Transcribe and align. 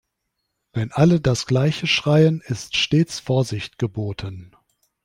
Wenn 0.73 0.91
alle 0.93 1.21
das 1.21 1.45
gleiche 1.45 1.85
schreien, 1.85 2.41
ist 2.47 2.75
stets 2.75 3.19
Vorsicht 3.19 3.77
geboten. 3.77 4.55